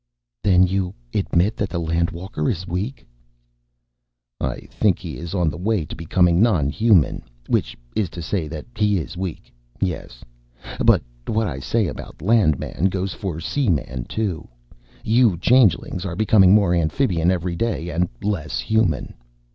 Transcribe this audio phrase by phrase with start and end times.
[0.43, 3.05] "Then you admit that the Land walker is weak?"
[4.39, 8.47] "I think he is on the way to becoming non human, which is to say
[8.47, 10.23] that he is weak, yes.
[10.83, 14.47] But what I say about Landman goes for Seaman, too.
[15.03, 19.13] You Changelings are becoming more Amphibian every day and less Human.